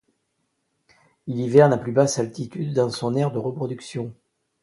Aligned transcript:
Il 1.27 1.39
hiverne 1.39 1.73
à 1.73 1.77
plus 1.77 1.91
basse 1.91 2.17
altitude 2.17 2.73
dans 2.73 2.89
son 2.89 3.13
aire 3.15 3.31
de 3.31 3.37
reproduction. 3.37 4.11